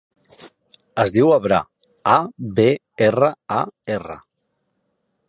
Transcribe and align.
Es 1.03 1.13
diu 1.17 1.29
Abrar: 1.35 1.59
a, 2.15 2.17
be, 2.61 2.67
erra, 3.11 3.31
a, 3.59 3.63
erra. 3.99 4.17